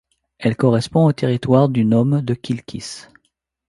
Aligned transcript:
Elle 0.39 0.55
correspond 0.55 1.05
au 1.05 1.13
territoire 1.13 1.69
du 1.69 1.85
nome 1.85 2.23
de 2.23 2.33
Kilkís. 2.33 3.07